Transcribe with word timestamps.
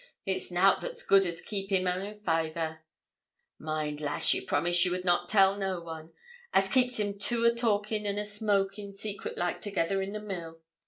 It's 0.25 0.49
nout 0.49 0.81
that's 0.81 1.03
good 1.03 1.27
as 1.27 1.41
keeps 1.43 1.69
him 1.71 1.85
an' 1.85 2.19
fayther 2.21 2.79
(mind, 3.59 4.01
lass, 4.01 4.33
ye 4.33 4.41
promised 4.41 4.83
you 4.83 4.89
would 4.89 5.05
not 5.05 5.29
tell 5.29 5.55
no 5.55 5.79
one) 5.79 6.11
as 6.53 6.67
keeps 6.69 6.97
them 6.97 7.19
two 7.19 7.45
a 7.45 7.53
talkin' 7.53 8.07
and 8.07 8.17
a 8.17 8.25
smokin' 8.25 8.91
secret 8.91 9.37
like 9.37 9.61
together 9.61 10.01
in 10.01 10.13
the 10.13 10.19
mill. 10.19 10.57